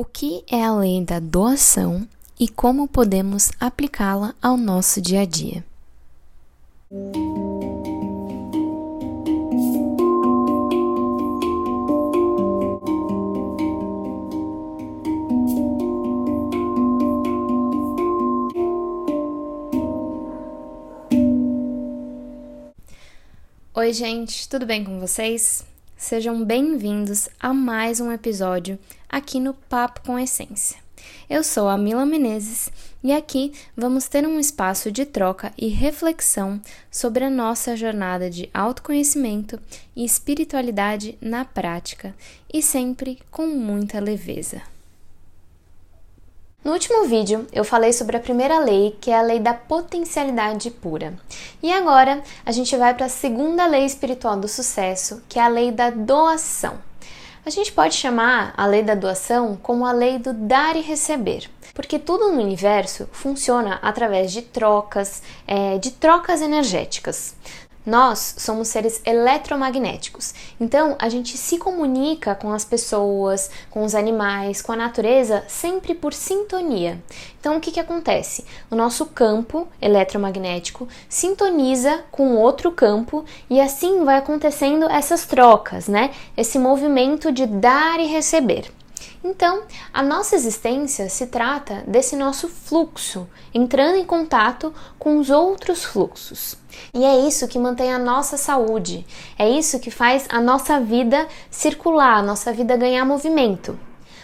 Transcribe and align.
O 0.00 0.04
que 0.04 0.44
é 0.48 0.62
a 0.62 0.72
lei 0.72 1.04
da 1.04 1.18
doação 1.18 2.06
e 2.38 2.46
como 2.46 2.86
podemos 2.86 3.50
aplicá-la 3.58 4.32
ao 4.40 4.56
nosso 4.56 5.00
dia 5.00 5.22
a 5.22 5.24
dia? 5.24 5.64
Oi, 23.74 23.92
gente, 23.92 24.48
tudo 24.48 24.64
bem 24.64 24.84
com 24.84 25.00
vocês? 25.00 25.66
Sejam 25.98 26.44
bem-vindos 26.44 27.28
a 27.40 27.52
mais 27.52 27.98
um 27.98 28.12
episódio 28.12 28.78
aqui 29.08 29.40
no 29.40 29.52
Papo 29.52 30.00
com 30.06 30.16
Essência. 30.16 30.78
Eu 31.28 31.42
sou 31.42 31.66
a 31.66 31.76
Mila 31.76 32.06
Menezes 32.06 32.70
e 33.02 33.12
aqui 33.12 33.52
vamos 33.76 34.06
ter 34.06 34.24
um 34.24 34.38
espaço 34.38 34.92
de 34.92 35.04
troca 35.04 35.52
e 35.58 35.66
reflexão 35.66 36.60
sobre 36.88 37.24
a 37.24 37.30
nossa 37.30 37.76
jornada 37.76 38.30
de 38.30 38.48
autoconhecimento 38.54 39.58
e 39.96 40.04
espiritualidade 40.04 41.18
na 41.20 41.44
prática 41.44 42.14
e 42.54 42.62
sempre 42.62 43.18
com 43.28 43.48
muita 43.48 43.98
leveza. 43.98 44.62
No 46.64 46.74
último 46.74 47.06
vídeo, 47.06 47.44
eu 47.52 47.64
falei 47.64 47.92
sobre 47.92 48.16
a 48.16 48.20
primeira 48.20 48.60
lei, 48.60 48.96
que 49.00 49.10
é 49.10 49.18
a 49.18 49.22
lei 49.22 49.40
da 49.40 49.54
potencialidade 49.54 50.70
pura. 50.70 51.18
E 51.62 51.72
agora, 51.72 52.22
a 52.46 52.52
gente 52.52 52.76
vai 52.76 52.94
para 52.94 53.06
a 53.06 53.08
segunda 53.08 53.66
lei 53.66 53.84
espiritual 53.84 54.36
do 54.36 54.46
sucesso, 54.46 55.22
que 55.28 55.38
é 55.38 55.42
a 55.42 55.48
lei 55.48 55.72
da 55.72 55.90
doação. 55.90 56.78
A 57.44 57.50
gente 57.50 57.72
pode 57.72 57.94
chamar 57.94 58.52
a 58.56 58.66
lei 58.66 58.82
da 58.82 58.94
doação 58.94 59.58
como 59.60 59.86
a 59.86 59.90
lei 59.90 60.18
do 60.18 60.32
dar 60.32 60.76
e 60.76 60.82
receber, 60.82 61.50
porque 61.74 61.98
tudo 61.98 62.30
no 62.30 62.42
universo 62.42 63.08
funciona 63.10 63.78
através 63.82 64.30
de 64.30 64.42
trocas, 64.42 65.22
é, 65.46 65.78
de 65.78 65.90
trocas 65.90 66.42
energéticas. 66.42 67.34
Nós 67.88 68.34
somos 68.36 68.68
seres 68.68 69.00
eletromagnéticos, 69.02 70.34
então 70.60 70.94
a 70.98 71.08
gente 71.08 71.38
se 71.38 71.56
comunica 71.56 72.34
com 72.34 72.52
as 72.52 72.62
pessoas, 72.62 73.50
com 73.70 73.82
os 73.82 73.94
animais, 73.94 74.60
com 74.60 74.72
a 74.72 74.76
natureza 74.76 75.42
sempre 75.48 75.94
por 75.94 76.12
sintonia. 76.12 77.02
Então 77.40 77.56
o 77.56 77.60
que, 77.60 77.72
que 77.72 77.80
acontece? 77.80 78.44
O 78.70 78.76
nosso 78.76 79.06
campo 79.06 79.66
eletromagnético 79.80 80.86
sintoniza 81.08 82.04
com 82.10 82.36
outro 82.36 82.70
campo 82.70 83.24
e 83.48 83.58
assim 83.58 84.04
vai 84.04 84.18
acontecendo 84.18 84.84
essas 84.90 85.24
trocas, 85.24 85.88
né? 85.88 86.10
Esse 86.36 86.58
movimento 86.58 87.32
de 87.32 87.46
dar 87.46 87.98
e 88.00 88.06
receber. 88.06 88.70
Então, 89.22 89.62
a 89.92 90.02
nossa 90.02 90.36
existência 90.36 91.08
se 91.08 91.26
trata 91.26 91.82
desse 91.86 92.14
nosso 92.14 92.48
fluxo 92.48 93.28
entrando 93.52 93.96
em 93.96 94.04
contato 94.04 94.72
com 94.98 95.18
os 95.18 95.28
outros 95.28 95.84
fluxos. 95.84 96.56
E 96.94 97.04
é 97.04 97.26
isso 97.26 97.48
que 97.48 97.58
mantém 97.58 97.92
a 97.92 97.98
nossa 97.98 98.36
saúde, 98.36 99.04
é 99.36 99.48
isso 99.48 99.80
que 99.80 99.90
faz 99.90 100.26
a 100.28 100.40
nossa 100.40 100.78
vida 100.78 101.26
circular, 101.50 102.18
a 102.18 102.22
nossa 102.22 102.52
vida 102.52 102.76
ganhar 102.76 103.04
movimento. 103.04 103.78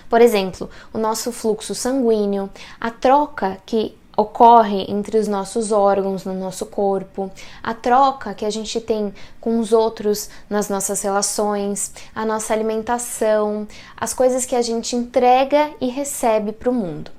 Por 0.08 0.20
exemplo, 0.20 0.70
o 0.92 0.98
nosso 0.98 1.32
fluxo 1.32 1.74
sanguíneo, 1.74 2.48
a 2.80 2.90
troca 2.90 3.58
que 3.66 3.96
ocorre 4.16 4.84
entre 4.88 5.18
os 5.18 5.28
nossos 5.28 5.72
órgãos 5.72 6.24
no 6.24 6.34
nosso 6.34 6.66
corpo, 6.66 7.30
a 7.62 7.74
troca 7.74 8.34
que 8.34 8.44
a 8.44 8.50
gente 8.50 8.80
tem 8.80 9.12
com 9.40 9.58
os 9.58 9.72
outros 9.72 10.30
nas 10.48 10.68
nossas 10.68 11.02
relações, 11.02 11.92
a 12.14 12.24
nossa 12.24 12.52
alimentação, 12.52 13.66
as 13.96 14.14
coisas 14.14 14.44
que 14.44 14.56
a 14.56 14.62
gente 14.62 14.96
entrega 14.96 15.70
e 15.80 15.88
recebe 15.88 16.52
para 16.52 16.70
o 16.70 16.74
mundo. 16.74 17.10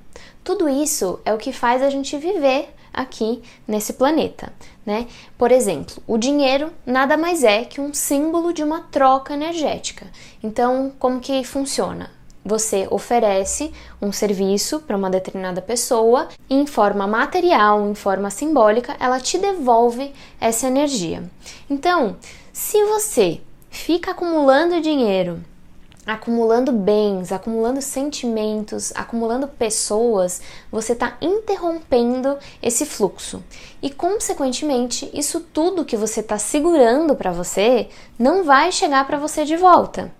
Tudo 0.42 0.68
isso 0.68 1.18
é 1.24 1.34
o 1.34 1.38
que 1.38 1.52
faz 1.52 1.82
a 1.82 1.90
gente 1.90 2.16
viver 2.16 2.68
aqui 2.92 3.42
nesse 3.68 3.92
planeta, 3.92 4.52
né? 4.84 5.06
Por 5.36 5.52
exemplo, 5.52 5.96
o 6.06 6.16
dinheiro 6.16 6.72
nada 6.86 7.16
mais 7.16 7.44
é 7.44 7.64
que 7.64 7.80
um 7.80 7.92
símbolo 7.92 8.52
de 8.52 8.62
uma 8.62 8.80
troca 8.80 9.34
energética. 9.34 10.06
Então, 10.42 10.92
como 10.98 11.20
que 11.20 11.44
funciona? 11.44 12.15
Você 12.46 12.86
oferece 12.92 13.72
um 14.00 14.12
serviço 14.12 14.78
para 14.78 14.96
uma 14.96 15.10
determinada 15.10 15.60
pessoa 15.60 16.28
e, 16.48 16.54
em 16.54 16.64
forma 16.64 17.04
material, 17.04 17.88
em 17.88 17.94
forma 17.96 18.30
simbólica, 18.30 18.96
ela 19.00 19.18
te 19.18 19.36
devolve 19.36 20.12
essa 20.40 20.68
energia. 20.68 21.24
Então, 21.68 22.16
se 22.52 22.80
você 22.84 23.40
fica 23.68 24.12
acumulando 24.12 24.80
dinheiro, 24.80 25.42
acumulando 26.06 26.70
bens, 26.70 27.32
acumulando 27.32 27.82
sentimentos, 27.82 28.92
acumulando 28.94 29.48
pessoas, 29.48 30.40
você 30.70 30.92
está 30.92 31.16
interrompendo 31.20 32.38
esse 32.62 32.86
fluxo. 32.86 33.42
E, 33.82 33.90
consequentemente, 33.90 35.10
isso 35.12 35.40
tudo 35.40 35.84
que 35.84 35.96
você 35.96 36.20
está 36.20 36.38
segurando 36.38 37.16
para 37.16 37.32
você 37.32 37.88
não 38.16 38.44
vai 38.44 38.70
chegar 38.70 39.04
para 39.04 39.18
você 39.18 39.44
de 39.44 39.56
volta. 39.56 40.14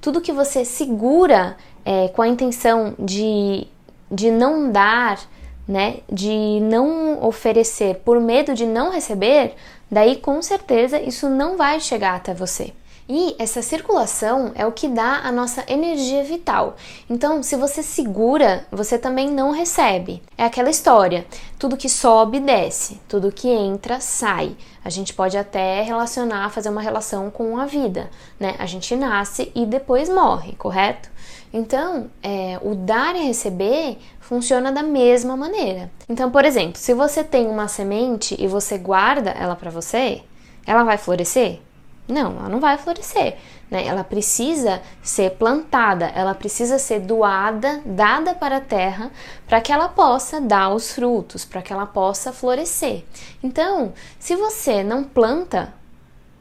Tudo 0.00 0.20
que 0.20 0.32
você 0.32 0.64
segura 0.64 1.56
é, 1.84 2.08
com 2.08 2.22
a 2.22 2.28
intenção 2.28 2.94
de, 2.98 3.66
de 4.10 4.30
não 4.30 4.70
dar, 4.70 5.20
né, 5.66 5.98
de 6.10 6.60
não 6.60 7.24
oferecer 7.24 7.96
por 8.04 8.20
medo 8.20 8.54
de 8.54 8.66
não 8.66 8.90
receber, 8.90 9.54
daí 9.90 10.16
com 10.16 10.40
certeza 10.42 11.00
isso 11.00 11.28
não 11.28 11.56
vai 11.56 11.80
chegar 11.80 12.14
até 12.14 12.34
você. 12.34 12.72
E 13.08 13.34
essa 13.38 13.60
circulação 13.60 14.52
é 14.54 14.64
o 14.64 14.72
que 14.72 14.88
dá 14.88 15.20
a 15.24 15.32
nossa 15.32 15.64
energia 15.66 16.22
vital. 16.22 16.76
Então, 17.10 17.42
se 17.42 17.56
você 17.56 17.82
segura, 17.82 18.64
você 18.70 18.96
também 18.96 19.28
não 19.28 19.50
recebe. 19.50 20.22
É 20.38 20.44
aquela 20.44 20.70
história: 20.70 21.26
tudo 21.58 21.76
que 21.76 21.88
sobe, 21.88 22.38
desce, 22.38 23.00
tudo 23.08 23.32
que 23.32 23.48
entra, 23.48 24.00
sai. 24.00 24.56
A 24.84 24.88
gente 24.88 25.12
pode 25.12 25.36
até 25.36 25.82
relacionar, 25.82 26.50
fazer 26.50 26.68
uma 26.68 26.80
relação 26.80 27.30
com 27.30 27.58
a 27.58 27.66
vida, 27.66 28.08
né? 28.38 28.54
A 28.58 28.66
gente 28.66 28.94
nasce 28.96 29.50
e 29.54 29.66
depois 29.66 30.08
morre, 30.08 30.54
correto? 30.54 31.11
Então, 31.52 32.10
é, 32.22 32.58
o 32.62 32.74
dar 32.74 33.14
e 33.14 33.26
receber 33.26 33.98
funciona 34.20 34.72
da 34.72 34.82
mesma 34.82 35.36
maneira. 35.36 35.90
Então, 36.08 36.30
por 36.30 36.44
exemplo, 36.44 36.78
se 36.78 36.94
você 36.94 37.22
tem 37.22 37.46
uma 37.46 37.68
semente 37.68 38.34
e 38.38 38.46
você 38.46 38.78
guarda 38.78 39.30
ela 39.30 39.54
para 39.54 39.70
você, 39.70 40.22
ela 40.66 40.82
vai 40.82 40.96
florescer? 40.96 41.60
Não, 42.08 42.38
ela 42.38 42.48
não 42.48 42.58
vai 42.58 42.78
florescer. 42.78 43.36
Né? 43.70 43.86
Ela 43.86 44.02
precisa 44.02 44.82
ser 45.02 45.32
plantada, 45.32 46.06
ela 46.06 46.34
precisa 46.34 46.78
ser 46.78 47.00
doada, 47.00 47.82
dada 47.84 48.34
para 48.34 48.56
a 48.56 48.60
terra, 48.60 49.10
para 49.46 49.60
que 49.60 49.72
ela 49.72 49.88
possa 49.88 50.40
dar 50.40 50.70
os 50.70 50.92
frutos, 50.92 51.44
para 51.44 51.62
que 51.62 51.72
ela 51.72 51.86
possa 51.86 52.32
florescer. 52.32 53.04
Então, 53.42 53.92
se 54.18 54.34
você 54.34 54.82
não 54.82 55.04
planta, 55.04 55.72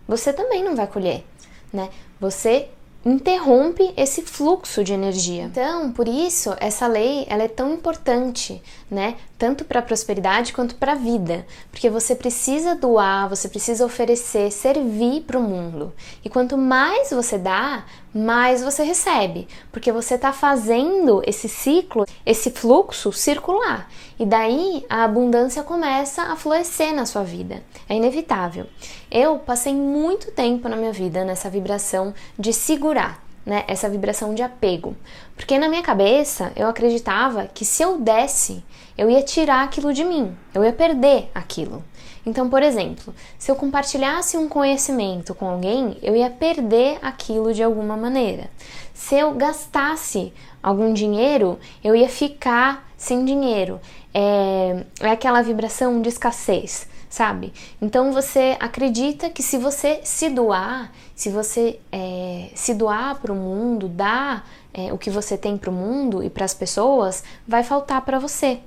você 0.08 0.34
também 0.34 0.64
não 0.64 0.76
vai 0.76 0.88
colher. 0.88 1.26
Né? 1.72 1.90
Você 2.20 2.70
interrompe 3.04 3.94
esse 3.98 4.22
fluxo 4.22 4.84
de 4.84 4.94
energia. 4.94 5.44
Então, 5.44 5.92
por 5.92 6.08
isso, 6.08 6.56
essa 6.60 6.88
lei 6.88 7.26
ela 7.28 7.44
é 7.44 7.48
tão 7.48 7.74
importante, 7.74 8.62
né? 8.90 9.16
Tanto 9.38 9.66
para 9.66 9.80
a 9.80 9.84
prosperidade 9.84 10.54
quanto 10.54 10.76
para 10.76 10.92
a 10.92 10.96
vida, 10.96 11.46
porque 11.72 11.90
você 11.90 12.14
precisa 12.14 12.76
doar, 12.76 13.28
você 13.28 13.50
precisa 13.50 13.84
oferecer, 13.84 14.52
servir 14.52 15.22
para 15.22 15.40
o 15.40 15.42
mundo. 15.42 15.92
E 16.24 16.30
quanto 16.30 16.58
mais 16.58 17.10
você 17.10 17.40
dá, 17.40 17.84
mais 18.14 18.62
você 18.62 18.84
recebe, 18.84 19.48
porque 19.72 19.92
você 19.92 20.16
está 20.16 20.32
fazendo 20.32 21.24
esse 21.26 21.48
ciclo, 21.48 22.06
esse 22.26 22.52
fluxo 22.52 23.12
circular. 23.12 23.90
E 24.20 24.26
daí 24.26 24.86
a 24.88 25.04
abundância 25.04 25.64
começa 25.64 26.24
a 26.24 26.36
florescer 26.36 26.94
na 26.94 27.06
sua 27.06 27.24
vida. 27.24 27.64
É 27.90 27.96
inevitável. 27.96 28.68
Eu 29.10 29.40
passei 29.40 29.74
muito 29.74 30.32
tempo 30.32 30.70
na 30.70 30.76
minha 30.76 30.94
vida 30.94 31.26
nessa 31.26 31.50
vibração 31.50 32.14
de 32.38 32.54
segurar, 32.92 33.24
né? 33.46 33.64
Essa 33.68 33.90
vibração 33.90 34.36
de 34.36 34.44
apego. 34.44 34.96
Porque 35.36 35.58
na 35.58 35.70
minha 35.70 35.82
cabeça 35.82 36.52
eu 36.56 36.68
acreditava 36.68 37.48
que 37.48 37.64
se 37.64 37.82
eu 37.82 37.98
desse, 38.00 38.64
eu 38.98 39.10
ia 39.10 39.24
tirar 39.24 39.64
aquilo 39.64 39.94
de 39.94 40.04
mim, 40.04 40.36
eu 40.54 40.64
ia 40.64 40.74
perder 40.74 41.30
aquilo. 41.34 41.84
Então, 42.26 42.50
por 42.50 42.62
exemplo, 42.62 43.16
se 43.40 43.50
eu 43.50 43.56
compartilhasse 43.56 44.38
um 44.38 44.48
conhecimento 44.48 45.34
com 45.34 45.50
alguém, 45.50 45.98
eu 46.04 46.16
ia 46.16 46.30
perder 46.30 47.00
aquilo 47.02 47.54
de 47.54 47.64
alguma 47.64 47.98
maneira. 47.98 48.50
Se 48.94 49.16
eu 49.16 49.34
gastasse 49.34 50.32
algum 50.62 50.94
dinheiro, 50.94 51.58
eu 51.84 51.96
ia 51.96 52.10
ficar 52.10 52.88
sem 52.96 53.26
dinheiro. 53.26 53.80
É, 54.14 54.84
é 55.00 55.10
aquela 55.10 55.42
vibração 55.42 56.00
de 56.02 56.10
escassez, 56.10 56.88
sabe? 57.12 57.54
Então 57.82 58.14
você 58.14 58.56
acredita 58.60 59.30
que 59.30 59.44
se 59.44 59.58
você 59.58 60.00
se 60.04 60.30
doar, 60.30 60.92
se 61.14 61.30
você 61.30 61.78
é, 61.92 62.50
se 62.56 62.74
doar 62.74 63.20
para 63.20 63.34
o 63.34 63.36
mundo, 63.36 63.90
dar 63.90 64.50
é, 64.74 64.92
o 64.94 64.98
que 64.98 65.10
você 65.10 65.38
tem 65.38 65.58
para 65.58 65.70
o 65.70 65.74
mundo 65.74 66.24
e 66.24 66.30
para 66.30 66.46
as 66.46 66.54
pessoas, 66.54 67.22
vai 67.46 67.64
faltar 67.64 68.02
para 68.04 68.18
você. 68.18 68.60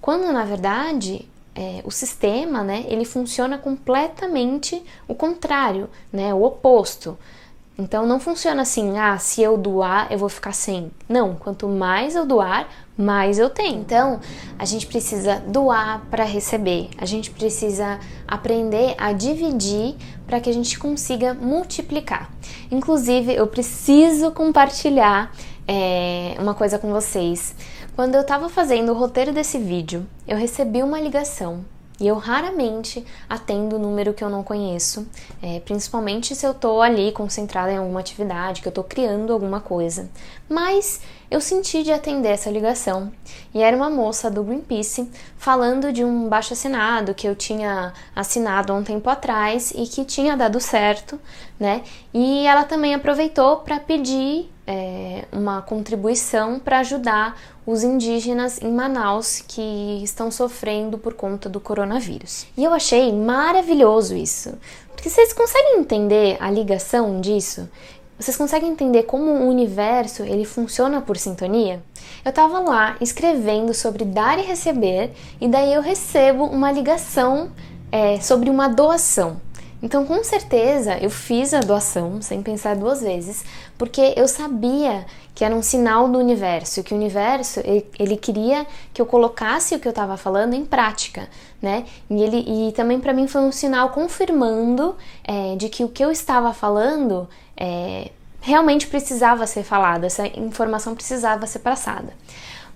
Quando 0.00 0.32
na 0.32 0.44
verdade 0.44 1.26
é, 1.54 1.80
o 1.84 1.90
sistema, 1.92 2.64
né, 2.64 2.84
ele 2.88 3.04
funciona 3.04 3.56
completamente 3.56 4.82
o 5.06 5.14
contrário, 5.14 5.88
né, 6.12 6.34
o 6.34 6.42
oposto. 6.42 7.16
Então 7.78 8.06
não 8.06 8.18
funciona 8.18 8.62
assim, 8.62 8.98
ah, 8.98 9.18
se 9.18 9.42
eu 9.42 9.58
doar, 9.58 10.06
eu 10.10 10.18
vou 10.18 10.30
ficar 10.30 10.52
sem. 10.52 10.90
Não, 11.06 11.34
quanto 11.34 11.68
mais 11.68 12.16
eu 12.16 12.24
doar, 12.24 12.68
mais 12.96 13.38
eu 13.38 13.50
tenho. 13.50 13.78
Então, 13.78 14.18
a 14.58 14.64
gente 14.64 14.86
precisa 14.86 15.42
doar 15.46 16.00
para 16.10 16.24
receber. 16.24 16.88
A 16.96 17.04
gente 17.04 17.30
precisa 17.30 18.00
aprender 18.26 18.94
a 18.96 19.12
dividir 19.12 19.94
para 20.26 20.40
que 20.40 20.48
a 20.48 20.54
gente 20.54 20.78
consiga 20.78 21.34
multiplicar. 21.34 22.30
Inclusive, 22.70 23.34
eu 23.34 23.46
preciso 23.46 24.30
compartilhar 24.30 25.30
é, 25.68 26.34
uma 26.38 26.54
coisa 26.54 26.78
com 26.78 26.90
vocês. 26.90 27.54
Quando 27.94 28.14
eu 28.14 28.22
estava 28.22 28.48
fazendo 28.48 28.92
o 28.92 28.94
roteiro 28.94 29.32
desse 29.32 29.58
vídeo, 29.58 30.06
eu 30.26 30.36
recebi 30.38 30.82
uma 30.82 30.98
ligação 30.98 31.75
e 31.98 32.06
eu 32.06 32.16
raramente 32.16 33.04
atendo 33.28 33.78
número 33.78 34.12
que 34.12 34.22
eu 34.22 34.28
não 34.28 34.42
conheço, 34.42 35.06
é, 35.42 35.60
principalmente 35.60 36.34
se 36.34 36.46
eu 36.46 36.52
estou 36.52 36.82
ali 36.82 37.10
concentrada 37.12 37.72
em 37.72 37.78
alguma 37.78 38.00
atividade, 38.00 38.60
que 38.60 38.68
eu 38.68 38.70
estou 38.70 38.84
criando 38.84 39.32
alguma 39.32 39.60
coisa. 39.60 40.10
Mas 40.48 41.00
eu 41.30 41.40
senti 41.40 41.82
de 41.82 41.90
atender 41.90 42.28
essa 42.28 42.50
ligação 42.50 43.10
e 43.52 43.60
era 43.60 43.76
uma 43.76 43.90
moça 43.90 44.30
do 44.30 44.44
Greenpeace 44.44 45.10
falando 45.36 45.92
de 45.92 46.04
um 46.04 46.28
baixo 46.28 46.52
assinado 46.52 47.14
que 47.14 47.26
eu 47.26 47.34
tinha 47.34 47.92
assinado 48.14 48.72
há 48.72 48.76
um 48.76 48.84
tempo 48.84 49.08
atrás 49.10 49.72
e 49.74 49.86
que 49.86 50.04
tinha 50.04 50.36
dado 50.36 50.60
certo, 50.60 51.18
né? 51.58 51.82
E 52.14 52.46
ela 52.46 52.64
também 52.64 52.94
aproveitou 52.94 53.58
para 53.58 53.80
pedir 53.80 54.48
é, 54.66 55.24
uma 55.32 55.62
contribuição 55.62 56.58
para 56.58 56.80
ajudar 56.80 57.36
os 57.66 57.82
indígenas 57.82 58.62
em 58.62 58.70
Manaus 58.70 59.42
que 59.46 60.00
estão 60.02 60.30
sofrendo 60.30 60.96
por 60.96 61.14
conta 61.14 61.48
do 61.48 61.60
coronavírus. 61.60 62.46
E 62.56 62.62
eu 62.62 62.72
achei 62.72 63.12
maravilhoso 63.12 64.14
isso, 64.14 64.54
porque 64.94 65.10
vocês 65.10 65.32
conseguem 65.32 65.80
entender 65.80 66.36
a 66.40 66.50
ligação 66.50 67.20
disso? 67.20 67.68
Vocês 68.18 68.36
conseguem 68.36 68.70
entender 68.70 69.02
como 69.02 69.30
o 69.30 69.48
universo 69.48 70.22
ele 70.22 70.46
funciona 70.46 71.02
por 71.02 71.18
sintonia? 71.18 71.82
Eu 72.24 72.30
estava 72.30 72.60
lá 72.60 72.96
escrevendo 73.00 73.74
sobre 73.74 74.06
dar 74.06 74.38
e 74.38 74.42
receber 74.42 75.12
e 75.38 75.46
daí 75.46 75.74
eu 75.74 75.82
recebo 75.82 76.44
uma 76.44 76.72
ligação 76.72 77.50
é, 77.92 78.18
sobre 78.20 78.48
uma 78.48 78.68
doação. 78.68 79.38
Então, 79.82 80.06
com 80.06 80.24
certeza, 80.24 80.96
eu 80.98 81.10
fiz 81.10 81.52
a 81.52 81.60
doação 81.60 82.22
sem 82.22 82.42
pensar 82.42 82.76
duas 82.76 83.02
vezes, 83.02 83.44
porque 83.76 84.14
eu 84.16 84.26
sabia 84.26 85.04
que 85.34 85.44
era 85.44 85.54
um 85.54 85.62
sinal 85.62 86.08
do 86.08 86.18
universo, 86.18 86.82
que 86.82 86.94
o 86.94 86.96
universo 86.96 87.60
ele, 87.98 88.16
queria 88.16 88.66
que 88.94 89.02
eu 89.02 89.06
colocasse 89.06 89.74
o 89.74 89.78
que 89.78 89.86
eu 89.86 89.90
estava 89.90 90.16
falando 90.16 90.54
em 90.54 90.64
prática, 90.64 91.28
né? 91.60 91.84
E, 92.08 92.22
ele, 92.22 92.68
e 92.68 92.72
também 92.72 92.98
para 92.98 93.12
mim 93.12 93.28
foi 93.28 93.42
um 93.42 93.52
sinal 93.52 93.90
confirmando 93.90 94.96
é, 95.22 95.54
de 95.56 95.68
que 95.68 95.84
o 95.84 95.88
que 95.88 96.02
eu 96.02 96.10
estava 96.10 96.54
falando 96.54 97.28
é, 97.54 98.10
realmente 98.40 98.86
precisava 98.86 99.46
ser 99.46 99.62
falado, 99.62 100.04
essa 100.04 100.26
informação 100.26 100.94
precisava 100.94 101.46
ser 101.46 101.58
passada. 101.58 102.14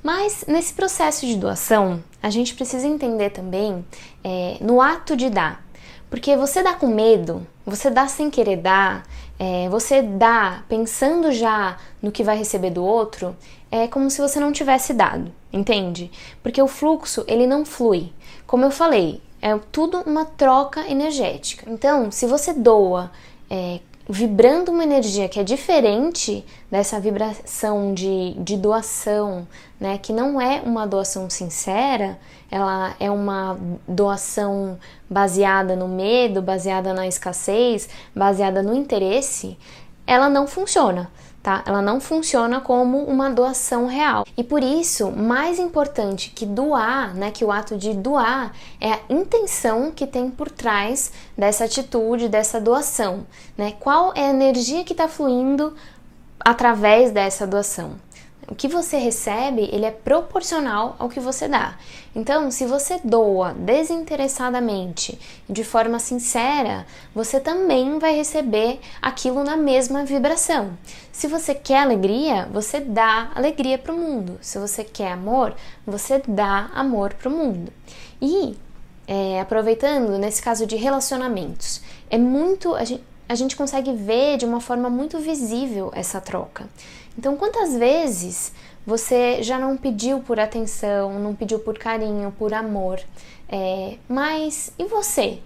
Mas 0.03 0.45
nesse 0.47 0.73
processo 0.75 1.25
de 1.27 1.37
doação, 1.37 2.03
a 2.23 2.29
gente 2.29 2.55
precisa 2.55 2.87
entender 2.87 3.31
também 3.31 3.85
é, 4.23 4.59
no 4.61 4.81
ato 4.83 5.17
de 5.17 5.31
dar. 5.31 5.65
Porque 6.11 6.37
você 6.37 6.61
dá 6.63 6.75
com 6.75 6.89
medo, 6.89 7.47
você 7.65 7.89
dá 7.89 8.09
sem 8.09 8.29
querer 8.29 8.57
dar, 8.57 9.07
é, 9.39 9.69
você 9.69 10.03
dá 10.03 10.65
pensando 10.69 11.31
já 11.31 11.79
no 12.03 12.11
que 12.11 12.25
vai 12.25 12.37
receber 12.37 12.71
do 12.71 12.85
outro, 12.85 13.37
é 13.71 13.87
como 13.87 14.11
se 14.11 14.21
você 14.21 14.41
não 14.41 14.51
tivesse 14.51 14.93
dado, 14.93 15.33
entende? 15.53 16.11
Porque 16.43 16.61
o 16.61 16.67
fluxo 16.67 17.25
ele 17.29 17.47
não 17.47 17.65
flui. 17.65 18.13
Como 18.45 18.65
eu 18.65 18.73
falei, 18.73 19.23
é 19.41 19.57
tudo 19.71 20.03
uma 20.05 20.25
troca 20.25 20.91
energética. 20.91 21.71
Então, 21.71 22.11
se 22.11 22.27
você 22.27 22.53
doa 22.53 23.13
é, 23.49 23.79
vibrando 24.11 24.73
uma 24.73 24.83
energia 24.83 25.29
que 25.29 25.39
é 25.39 25.45
diferente 25.45 26.45
dessa 26.71 26.99
vibração 26.99 27.95
de, 27.95 28.35
de 28.39 28.57
doação, 28.57 29.47
né, 29.79 29.99
que 29.99 30.13
não 30.13 30.41
é 30.41 30.61
uma 30.61 30.85
doação 30.85 31.31
sincera, 31.31 32.19
ela 32.51 32.95
é 32.99 33.11
uma 33.11 33.57
doação 33.87 34.79
baseada 35.09 35.77
no 35.77 35.87
medo, 35.87 36.43
baseada 36.43 36.93
na 36.93 37.07
escassez, 37.07 37.89
baseada 38.15 38.63
no 38.63 38.75
interesse, 38.75 39.57
ela 40.07 40.29
não 40.29 40.47
funciona 40.47 41.09
tá? 41.43 41.63
Ela 41.67 41.81
não 41.81 42.01
funciona 42.01 42.61
como 42.61 42.99
uma 43.05 43.31
doação 43.31 43.87
real. 43.87 44.27
E 44.37 44.45
por 44.45 44.63
isso, 44.63 45.11
mais 45.11 45.59
importante 45.59 46.31
que 46.31 46.45
doar, 46.45 47.15
né, 47.15 47.31
que 47.31 47.45
o 47.45 47.51
ato 47.51 47.77
de 47.77 47.95
doar 47.95 48.53
é 48.81 48.93
a 48.93 49.01
intenção 49.09 49.91
que 49.91 50.07
tem 50.07 50.31
por 50.31 50.51
trás 50.51 51.13
dessa 51.37 51.65
atitude, 51.65 52.29
dessa 52.29 52.61
doação, 52.61 53.27
né? 53.57 53.75
Qual 53.81 54.13
é 54.15 54.27
a 54.27 54.31
energia 54.31 54.85
que 54.85 54.93
está 54.93 55.09
fluindo 55.09 55.75
através 56.39 57.11
dessa 57.11 57.47
doação? 57.47 57.93
O 58.51 58.55
que 58.57 58.67
você 58.67 58.99
recebe, 58.99 59.71
ele 59.73 59.87
é 59.87 59.93
proporcional 59.93 60.97
ao 60.99 61.09
que 61.09 61.21
você 61.21 61.47
dá. 61.47 61.79
Então, 62.17 62.51
se 62.51 62.67
você 62.67 63.01
doa 63.05 63.55
desinteressadamente, 63.55 65.17
de 65.49 65.63
forma 65.63 66.01
sincera, 66.01 66.85
você 67.15 67.39
também 67.39 68.01
vai 68.01 68.17
receber 68.17 68.81
aquilo 69.01 69.45
na 69.45 69.57
mesma 69.57 70.05
vibração. 70.05 70.77
Se 71.13 71.29
você 71.29 71.55
quer 71.55 71.79
alegria, 71.79 72.49
você 72.53 72.81
dá 72.81 73.31
alegria 73.37 73.79
para 73.79 73.95
o 73.95 73.97
mundo. 73.97 74.37
Se 74.41 74.59
você 74.59 74.83
quer 74.83 75.13
amor, 75.13 75.55
você 75.87 76.21
dá 76.27 76.71
amor 76.75 77.15
para 77.15 77.29
o 77.29 77.33
mundo. 77.33 77.73
E 78.21 78.57
é, 79.07 79.41
aproveitando 79.41 80.19
nesse 80.19 80.43
caso 80.43 80.67
de 80.67 80.75
relacionamentos, 80.75 81.81
é 82.11 82.19
muito 82.19 82.75
a 82.75 82.83
gente, 82.83 83.05
a 83.29 83.35
gente 83.37 83.55
consegue 83.55 83.93
ver 83.93 84.39
de 84.39 84.45
uma 84.45 84.61
forma 84.61 84.91
muito 84.91 85.21
visível 85.21 85.93
essa 85.95 86.21
troca. 86.21 86.69
Então, 87.21 87.37
quantas 87.37 87.77
vezes 87.77 88.51
você 88.87 89.43
já 89.43 89.59
não 89.59 89.77
pediu 89.77 90.21
por 90.21 90.41
atenção, 90.41 91.19
não 91.19 91.35
pediu 91.35 91.59
por 91.59 91.77
carinho, 91.77 92.33
por 92.39 92.55
amor, 92.55 92.99
é, 93.47 93.99
mas 94.09 94.73
e 94.79 94.87
você? 94.87 95.39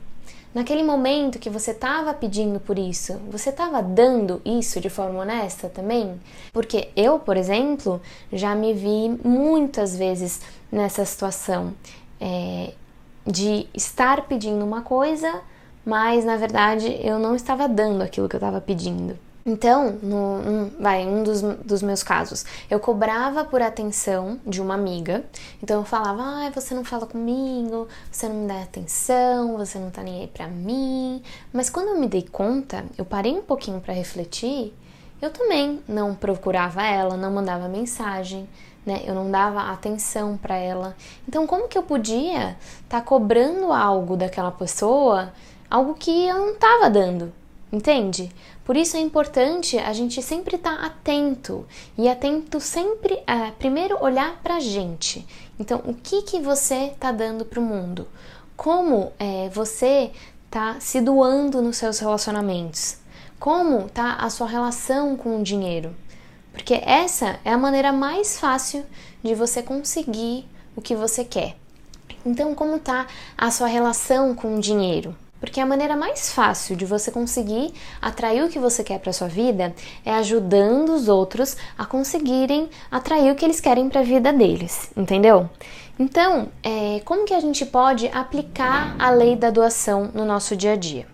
Naquele 0.55 0.85
momento 0.85 1.37
que 1.37 1.51
você 1.51 1.73
estava 1.73 2.15
pedindo 2.15 2.61
por 2.61 2.79
isso, 2.79 3.15
você 3.29 3.51
estava 3.51 3.83
dando 3.83 4.41
isso 4.45 4.81
de 4.81 4.89
forma 4.89 5.19
honesta 5.19 5.69
também? 5.69 6.15
Porque 6.53 6.91
eu, 6.95 7.19
por 7.19 7.37
exemplo, 7.37 8.01
já 8.33 8.55
me 8.55 8.73
vi 8.73 9.09
muitas 9.25 9.97
vezes 9.97 10.43
nessa 10.71 11.05
situação 11.05 11.75
é, 12.21 12.73
de 13.27 13.67
estar 13.75 14.29
pedindo 14.29 14.65
uma 14.65 14.83
coisa, 14.83 15.43
mas 15.85 16.25
na 16.25 16.37
verdade 16.37 17.01
eu 17.03 17.19
não 17.19 17.35
estava 17.35 17.69
dando 17.69 18.01
aquilo 18.01 18.29
que 18.29 18.37
eu 18.37 18.39
estava 18.39 18.61
pedindo. 18.61 19.19
Então, 19.47 19.99
no, 20.03 20.17
um, 20.17 20.71
vai, 20.81 21.07
um 21.07 21.23
dos, 21.23 21.43
dos 21.43 21.83
meus 21.83 22.03
casos, 22.03 22.47
eu 22.71 22.81
cobrava 22.81 23.45
por 23.45 23.61
atenção 23.61 24.41
de 24.47 24.63
uma 24.63 24.73
amiga. 24.73 25.23
Então 25.63 25.81
eu 25.81 25.85
falava, 25.85 26.23
ah, 26.23 26.51
você 26.51 26.75
não 26.75 26.83
fala 26.83 27.07
comigo, 27.07 27.87
você 28.11 28.27
não 28.27 28.37
me 28.37 28.49
dá 28.49 28.63
atenção, 28.63 29.59
você 29.59 29.79
não 29.79 29.91
tá 29.91 30.03
nem 30.03 30.23
aí 30.23 30.29
pra 30.29 30.49
mim. 30.49 31.23
Mas 31.53 31.69
quando 31.69 31.89
eu 31.89 32.01
me 32.01 32.09
dei 32.09 32.23
conta, 32.23 32.87
eu 32.97 33.05
parei 33.05 33.33
um 33.33 33.43
pouquinho 33.43 33.81
para 33.81 33.93
refletir, 33.93 34.73
eu 35.21 35.31
também 35.31 35.83
não 35.87 36.15
procurava 36.15 36.83
ela, 36.83 37.15
não 37.15 37.31
mandava 37.31 37.69
mensagem, 37.69 38.49
né? 38.85 39.03
Eu 39.07 39.15
não 39.15 39.31
dava 39.31 39.71
atenção 39.71 40.39
para 40.39 40.57
ela. 40.57 40.97
Então, 41.29 41.47
como 41.47 41.69
que 41.69 41.77
eu 41.77 41.83
podia 41.83 42.57
estar 42.83 43.01
tá 43.01 43.03
cobrando 43.03 43.73
algo 43.73 44.17
daquela 44.17 44.51
pessoa, 44.51 45.33
algo 45.71 45.95
que 45.95 46.27
eu 46.27 46.47
não 46.47 46.55
tava 46.55 46.89
dando? 46.89 47.33
Entende? 47.73 48.31
Por 48.65 48.79
isso 48.79 48.97
é 48.97 49.01
importante 49.01 49.79
a 49.79 49.93
gente 49.93 50.23
sempre 50.23 50.57
estar 50.57 50.79
tá 50.79 50.87
atento 50.87 51.67
e 51.99 52.09
atento 52.09 52.59
sempre 52.61 53.23
a 53.27 53.53
primeiro 53.53 54.03
olhar 54.03 54.41
para 54.43 54.57
a 54.57 54.61
gente. 54.61 55.27
Então, 55.59 55.83
o 55.85 55.93
que 55.93 56.23
que 56.23 56.41
você 56.41 56.87
está 56.87 57.13
dando 57.13 57.45
para 57.45 57.61
o 57.61 57.63
mundo? 57.63 58.09
Como 58.57 59.13
é, 59.19 59.51
você 59.51 60.11
está 60.47 60.81
se 60.81 61.01
doando 61.03 61.61
nos 61.61 61.77
seus 61.77 61.99
relacionamentos? 61.99 62.97
Como 63.39 63.87
está 63.87 64.15
a 64.15 64.31
sua 64.31 64.47
relação 64.47 65.15
com 65.15 65.39
o 65.39 65.43
dinheiro? 65.43 65.95
Porque 66.51 66.81
essa 66.87 67.39
é 67.45 67.53
a 67.53 67.59
maneira 67.59 67.93
mais 67.93 68.39
fácil 68.39 68.87
de 69.23 69.35
você 69.35 69.63
conseguir 69.63 70.49
o 70.75 70.81
que 70.81 70.95
você 70.95 71.23
quer. 71.23 71.57
Então, 72.25 72.55
como 72.55 72.77
está 72.77 73.07
a 73.37 73.51
sua 73.51 73.67
relação 73.67 74.35
com 74.35 74.57
o 74.57 74.61
dinheiro? 74.61 75.15
Porque 75.45 75.61
a 75.61 75.67
maneira 75.67 75.95
mais 75.95 76.33
fácil 76.33 76.75
de 76.75 76.87
você 76.87 77.11
conseguir 77.11 77.75
atrair 78.01 78.43
o 78.43 78.49
que 78.49 78.59
você 78.59 78.83
quer 78.83 78.99
para 78.99 79.13
sua 79.13 79.29
vida 79.29 79.75
é 80.03 80.11
ajudando 80.15 80.95
os 80.95 81.07
outros 81.07 81.55
a 81.77 81.85
conseguirem 81.85 82.71
atrair 82.91 83.31
o 83.31 83.35
que 83.35 83.45
eles 83.45 83.61
querem 83.61 83.91
para 83.91 84.01
a 84.01 84.05
vida 84.05 84.33
deles, 84.33 84.91
entendeu? 84.97 85.51
Então, 85.99 86.49
é, 86.63 87.03
como 87.05 87.27
que 87.27 87.35
a 87.35 87.41
gente 87.41 87.67
pode 87.67 88.09
aplicar 88.09 88.97
a 88.99 89.11
lei 89.11 89.37
da 89.37 89.51
doação 89.51 90.11
no 90.15 90.25
nosso 90.25 90.57
dia 90.57 90.73
a 90.73 90.77
dia? 90.77 91.07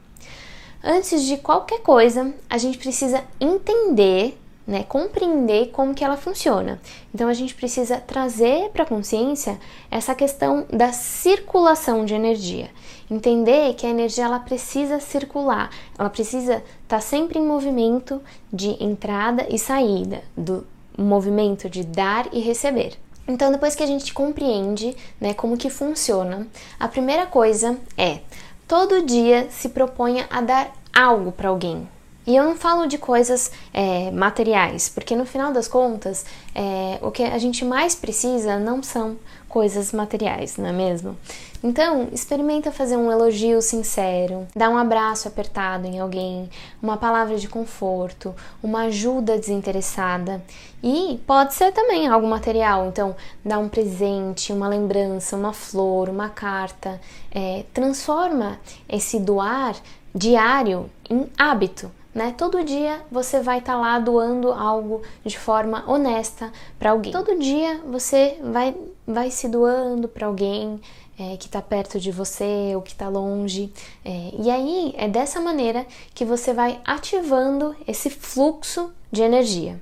Antes 0.81 1.25
de 1.25 1.37
qualquer 1.37 1.81
coisa, 1.81 2.33
a 2.49 2.57
gente 2.57 2.79
precisa 2.79 3.25
entender 3.41 4.39
né, 4.67 4.85
compreender 4.85 5.71
como 5.71 5.95
que 5.95 6.05
ela 6.05 6.17
funciona. 6.17 6.81
Então 7.15 7.29
a 7.29 7.35
gente 7.35 7.55
precisa 7.55 7.99
trazer 7.99 8.71
para 8.71 8.85
a 8.85 8.87
consciência 8.87 9.59
essa 9.91 10.15
questão 10.15 10.67
da 10.71 10.93
circulação 10.93 12.05
de 12.05 12.15
energia. 12.15 12.71
Entender 13.11 13.75
que 13.75 13.87
a 13.87 13.91
energia 13.91 14.25
ela 14.25 14.39
precisa 14.39 15.01
circular, 15.01 15.71
ela 15.99 16.11
precisa 16.11 16.55
estar 16.55 16.65
tá 16.89 17.01
sempre 17.01 17.39
em 17.39 17.47
movimento 17.47 18.23
de 18.53 18.83
entrada 18.83 19.47
e 19.51 19.59
saída, 19.59 20.23
do 20.37 20.67
movimento 20.97 21.69
de 21.69 21.85
dar 21.85 22.29
e 22.33 22.41
receber. 22.41 22.97
Então, 23.27 23.53
depois 23.53 23.75
que 23.75 23.83
a 23.83 23.87
gente 23.87 24.13
compreende 24.13 24.97
né, 25.21 25.33
como 25.35 25.57
que 25.57 25.71
funciona, 25.71 26.47
a 26.79 26.89
primeira 26.89 27.27
coisa 27.27 27.79
é 27.97 28.21
todo 28.67 29.05
dia 29.05 29.49
se 29.51 29.69
proponha 29.69 30.27
a 30.31 30.41
dar 30.41 30.73
algo 30.93 31.33
para 31.33 31.49
alguém, 31.49 31.89
e 32.27 32.37
eu 32.37 32.45
não 32.45 32.55
falo 32.55 32.87
de 32.87 32.99
coisas 32.99 33.51
é, 33.73 34.11
materiais, 34.11 34.89
porque 34.89 35.17
no 35.17 35.25
final 35.25 35.53
das 35.53 35.67
contas, 35.67 36.27
é, 36.55 36.99
o 37.01 37.11
que 37.11 37.23
a 37.23 37.39
gente 37.39 37.65
mais 37.65 37.95
precisa 37.95 38.59
não 38.59 38.83
são 38.83 39.17
coisas 39.49 39.91
materiais, 39.91 40.57
não 40.59 40.67
é 40.67 40.73
mesmo? 40.73 41.17
Então, 41.63 42.09
experimenta 42.13 42.71
fazer 42.71 42.97
um 42.97 43.11
elogio 43.11 43.61
sincero, 43.61 44.47
dar 44.55 44.69
um 44.69 44.77
abraço 44.77 45.29
apertado 45.29 45.87
em 45.87 45.99
alguém, 45.99 46.49
uma 46.81 46.97
palavra 46.97 47.37
de 47.37 47.49
conforto, 47.49 48.35
uma 48.63 48.83
ajuda 48.83 49.39
desinteressada. 49.39 50.43
E 50.83 51.21
pode 51.27 51.55
ser 51.55 51.73
também 51.73 52.07
algo 52.07 52.27
material, 52.27 52.87
então, 52.87 53.17
dar 53.45 53.59
um 53.59 53.69
presente, 53.69 54.53
uma 54.53 54.69
lembrança, 54.69 55.37
uma 55.37 55.53
flor, 55.53 56.09
uma 56.09 56.29
carta. 56.29 57.01
É, 57.31 57.65
transforma 57.75 58.59
esse 58.89 59.19
doar 59.19 59.75
diário 60.15 60.89
em 61.09 61.27
hábito 61.37 61.91
né? 62.15 62.35
Todo 62.37 62.65
dia 62.65 63.01
você 63.11 63.41
vai 63.41 63.59
estar 63.59 63.75
tá 63.75 63.79
lá 63.79 63.99
doando 63.99 64.53
algo 64.53 65.03
de 65.25 65.39
forma 65.39 65.85
honesta 65.87 66.53
para 66.79 66.91
alguém. 66.91 67.13
Todo 67.13 67.39
dia 67.39 67.81
você 67.87 68.39
vai, 68.43 68.75
vai 69.07 69.31
se 69.31 69.49
doando 69.49 70.09
para 70.09 70.27
alguém 70.27 70.81
é, 71.19 71.37
que 71.37 71.47
está 71.47 71.61
perto 71.61 72.01
de 72.01 72.11
você 72.11 72.73
ou 72.75 72.83
que 72.83 72.93
está 72.93 73.09
longe. 73.09 73.73
É, 74.05 74.33
e 74.39 74.51
aí 74.51 74.95
é 74.97 75.09
dessa 75.09 75.41
maneira 75.41 75.87
que 76.15 76.25
você 76.25 76.53
vai 76.53 76.81
ativando 76.85 77.77
esse 77.87 78.11
fluxo 78.11 78.93
de 79.13 79.23
energia. 79.23 79.81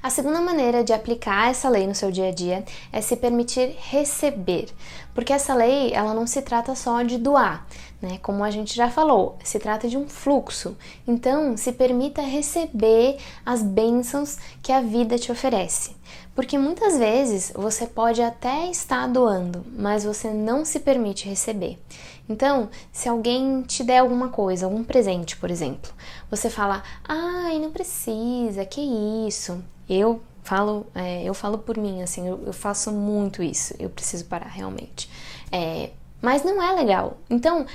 A 0.00 0.10
segunda 0.10 0.40
maneira 0.40 0.84
de 0.84 0.92
aplicar 0.92 1.50
essa 1.50 1.68
lei 1.68 1.86
no 1.86 1.94
seu 1.94 2.10
dia 2.10 2.28
a 2.28 2.32
dia 2.32 2.64
é 2.92 3.00
se 3.00 3.16
permitir 3.16 3.74
receber, 3.78 4.68
porque 5.12 5.32
essa 5.32 5.54
lei 5.54 5.92
ela 5.92 6.14
não 6.14 6.24
se 6.24 6.40
trata 6.40 6.74
só 6.76 7.02
de 7.02 7.18
doar, 7.18 7.66
né? 8.00 8.18
Como 8.22 8.44
a 8.44 8.50
gente 8.50 8.74
já 8.74 8.90
falou, 8.90 9.36
se 9.42 9.58
trata 9.58 9.88
de 9.88 9.96
um 9.96 10.08
fluxo. 10.08 10.76
Então, 11.06 11.56
se 11.56 11.72
permita 11.72 12.22
receber 12.22 13.18
as 13.44 13.62
bênçãos 13.62 14.38
que 14.62 14.72
a 14.72 14.80
vida 14.80 15.18
te 15.18 15.32
oferece. 15.32 15.96
Porque 16.34 16.56
muitas 16.56 16.96
vezes 16.96 17.52
você 17.54 17.86
pode 17.86 18.22
até 18.22 18.70
estar 18.70 19.08
doando, 19.08 19.66
mas 19.76 20.04
você 20.04 20.30
não 20.30 20.64
se 20.64 20.78
permite 20.78 21.28
receber. 21.28 21.78
Então, 22.28 22.68
se 22.92 23.08
alguém 23.08 23.62
te 23.62 23.82
der 23.82 23.98
alguma 23.98 24.28
coisa, 24.28 24.66
algum 24.66 24.84
presente, 24.84 25.36
por 25.36 25.50
exemplo, 25.50 25.90
você 26.30 26.48
fala: 26.48 26.82
"Ai, 27.02 27.58
não 27.58 27.72
precisa, 27.72 28.64
que 28.64 28.80
isso?" 29.26 29.62
Eu 29.88 30.20
falo, 30.44 30.86
é, 30.94 31.24
eu 31.24 31.34
falo 31.34 31.58
por 31.58 31.76
mim, 31.76 32.02
assim, 32.02 32.26
eu, 32.26 32.40
eu, 32.46 32.52
faço 32.52 32.92
muito 32.92 33.42
isso. 33.42 33.74
Eu 33.78 33.90
preciso 33.90 34.24
parar 34.26 34.48
realmente. 34.48 35.10
É, 35.52 35.90
mas 36.22 36.42
não 36.42 36.62
é 36.62 36.72
legal. 36.72 37.18
Então, 37.28 37.66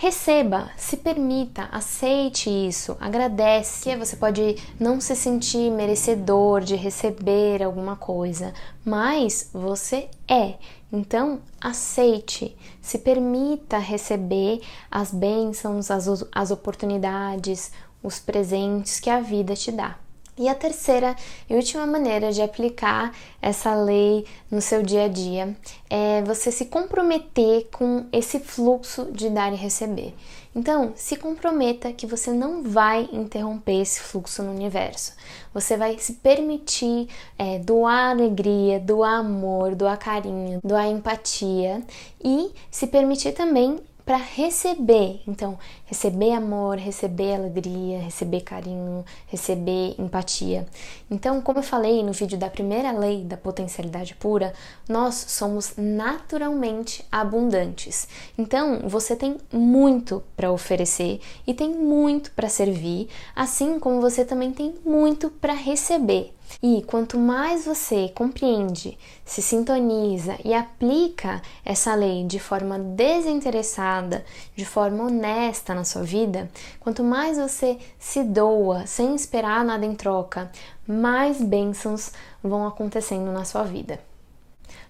receba, 0.00 0.70
se 0.78 0.96
permita, 0.96 1.68
aceite 1.70 2.48
isso, 2.48 2.96
agradece. 2.98 3.82
Que 3.82 3.94
você 3.94 4.16
pode 4.16 4.56
não 4.80 4.98
se 4.98 5.14
sentir 5.14 5.70
merecedor 5.70 6.62
de 6.62 6.74
receber 6.74 7.62
alguma 7.62 7.96
coisa, 7.96 8.54
mas 8.82 9.50
você 9.52 10.08
é. 10.26 10.54
Então, 10.90 11.42
aceite, 11.60 12.56
se 12.80 12.96
permita 12.96 13.76
receber 13.76 14.62
as 14.90 15.12
bênçãos, 15.12 15.90
as, 15.90 16.08
as 16.32 16.50
oportunidades, 16.50 17.70
os 18.02 18.18
presentes 18.18 19.00
que 19.00 19.10
a 19.10 19.20
vida 19.20 19.54
te 19.54 19.70
dá. 19.70 19.98
E 20.40 20.48
a 20.48 20.54
terceira 20.54 21.14
e 21.50 21.54
última 21.54 21.84
maneira 21.84 22.32
de 22.32 22.40
aplicar 22.40 23.14
essa 23.42 23.74
lei 23.74 24.24
no 24.50 24.62
seu 24.62 24.82
dia 24.82 25.04
a 25.04 25.08
dia 25.08 25.54
é 25.90 26.22
você 26.22 26.50
se 26.50 26.64
comprometer 26.64 27.68
com 27.70 28.06
esse 28.10 28.40
fluxo 28.40 29.12
de 29.12 29.28
dar 29.28 29.52
e 29.52 29.56
receber. 29.56 30.14
Então, 30.56 30.94
se 30.96 31.16
comprometa 31.16 31.92
que 31.92 32.06
você 32.06 32.32
não 32.32 32.62
vai 32.62 33.06
interromper 33.12 33.82
esse 33.82 34.00
fluxo 34.00 34.42
no 34.42 34.50
universo. 34.50 35.12
Você 35.52 35.76
vai 35.76 35.98
se 35.98 36.14
permitir 36.14 37.06
é, 37.38 37.58
doar 37.58 38.08
alegria, 38.10 38.80
doar 38.80 39.20
amor, 39.20 39.74
doar 39.74 39.98
carinho, 39.98 40.58
doar 40.64 40.88
empatia 40.88 41.82
e 42.24 42.50
se 42.70 42.86
permitir 42.86 43.32
também 43.32 43.78
para 44.10 44.16
receber. 44.16 45.22
Então, 45.24 45.56
receber 45.84 46.32
amor, 46.32 46.76
receber 46.78 47.36
alegria, 47.36 48.00
receber 48.00 48.40
carinho, 48.40 49.04
receber 49.28 49.94
empatia. 50.00 50.66
Então, 51.08 51.40
como 51.40 51.60
eu 51.60 51.62
falei 51.62 52.02
no 52.02 52.12
vídeo 52.12 52.36
da 52.36 52.50
primeira 52.50 52.90
lei 52.90 53.22
da 53.22 53.36
potencialidade 53.36 54.16
pura, 54.16 54.52
nós 54.88 55.14
somos 55.14 55.74
naturalmente 55.76 57.06
abundantes. 57.12 58.08
Então, 58.36 58.80
você 58.82 59.14
tem 59.14 59.36
muito 59.52 60.24
para 60.36 60.50
oferecer 60.50 61.20
e 61.46 61.54
tem 61.54 61.68
muito 61.68 62.32
para 62.32 62.48
servir, 62.48 63.08
assim 63.36 63.78
como 63.78 64.00
você 64.00 64.24
também 64.24 64.50
tem 64.50 64.74
muito 64.84 65.30
para 65.30 65.52
receber. 65.52 66.34
E 66.62 66.82
quanto 66.86 67.18
mais 67.18 67.64
você 67.64 68.08
compreende, 68.14 68.98
se 69.24 69.40
sintoniza 69.40 70.36
e 70.44 70.52
aplica 70.52 71.40
essa 71.64 71.94
lei 71.94 72.24
de 72.24 72.38
forma 72.38 72.78
desinteressada, 72.78 74.24
de 74.54 74.64
forma 74.64 75.04
honesta 75.04 75.74
na 75.74 75.84
sua 75.84 76.02
vida, 76.02 76.50
quanto 76.80 77.02
mais 77.02 77.38
você 77.38 77.78
se 77.98 78.22
doa 78.24 78.86
sem 78.86 79.14
esperar 79.14 79.64
nada 79.64 79.86
em 79.86 79.94
troca, 79.94 80.50
mais 80.86 81.40
bênçãos 81.40 82.12
vão 82.42 82.66
acontecendo 82.66 83.30
na 83.32 83.44
sua 83.44 83.62
vida 83.62 84.09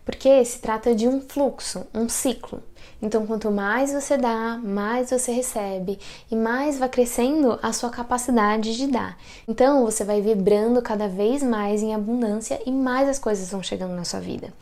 porque 0.04 0.44
se 0.44 0.58
trata 0.58 0.94
de 0.94 1.06
um 1.06 1.20
fluxo, 1.20 1.86
um 1.94 2.08
ciclo. 2.08 2.62
Então, 3.02 3.26
quanto 3.26 3.50
mais 3.50 3.92
você 3.92 4.18
dá, 4.18 4.58
mais 4.62 5.10
você 5.10 5.32
recebe 5.32 5.98
e 6.30 6.36
mais 6.36 6.78
vai 6.78 6.88
crescendo 6.88 7.58
a 7.62 7.72
sua 7.72 7.88
capacidade 7.88 8.76
de 8.76 8.86
dar. 8.86 9.16
Então, 9.48 9.84
você 9.86 10.04
vai 10.04 10.20
vibrando 10.20 10.82
cada 10.82 11.08
vez 11.08 11.42
mais 11.42 11.82
em 11.82 11.94
abundância 11.94 12.60
e 12.66 12.70
mais 12.70 13.08
as 13.08 13.18
coisas 13.18 13.50
vão 13.50 13.62
chegando 13.62 13.94
na 13.94 14.04
sua 14.04 14.20
vida. 14.20 14.52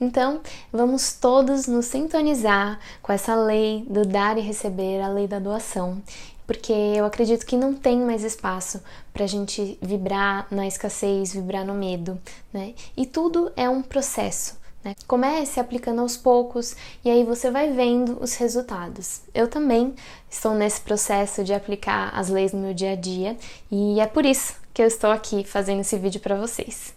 Então, 0.00 0.40
vamos 0.72 1.12
todos 1.12 1.68
nos 1.68 1.86
sintonizar 1.86 2.80
com 3.00 3.12
essa 3.12 3.36
lei 3.36 3.84
do 3.88 4.04
dar 4.04 4.38
e 4.38 4.40
receber, 4.40 5.00
a 5.00 5.08
lei 5.08 5.28
da 5.28 5.38
doação 5.38 6.02
porque 6.46 6.72
eu 6.72 7.06
acredito 7.06 7.46
que 7.46 7.56
não 7.56 7.72
tem 7.72 7.98
mais 8.00 8.22
espaço 8.22 8.82
para 9.14 9.24
a 9.24 9.26
gente 9.26 9.78
vibrar 9.80 10.46
na 10.50 10.66
escassez, 10.66 11.32
vibrar 11.32 11.64
no 11.64 11.72
medo, 11.72 12.20
né? 12.52 12.74
E 12.94 13.06
tudo 13.06 13.50
é 13.56 13.66
um 13.66 13.80
processo. 13.80 14.62
Né? 14.84 14.94
Comece 15.06 15.58
aplicando 15.58 16.02
aos 16.02 16.16
poucos 16.16 16.76
e 17.02 17.10
aí 17.10 17.24
você 17.24 17.50
vai 17.50 17.72
vendo 17.72 18.22
os 18.22 18.34
resultados. 18.34 19.22
Eu 19.34 19.48
também 19.48 19.94
estou 20.30 20.52
nesse 20.52 20.82
processo 20.82 21.42
de 21.42 21.54
aplicar 21.54 22.10
as 22.14 22.28
leis 22.28 22.52
no 22.52 22.60
meu 22.60 22.74
dia 22.74 22.92
a 22.92 22.96
dia 22.96 23.36
e 23.70 23.98
é 23.98 24.06
por 24.06 24.26
isso 24.26 24.54
que 24.74 24.82
eu 24.82 24.86
estou 24.86 25.10
aqui 25.10 25.42
fazendo 25.44 25.80
esse 25.80 25.96
vídeo 25.96 26.20
para 26.20 26.36
vocês. 26.36 26.94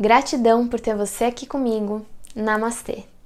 Gratidão 0.00 0.66
por 0.66 0.80
ter 0.80 0.96
você 0.96 1.24
aqui 1.24 1.46
comigo. 1.46 2.06
Namastê! 2.34 3.17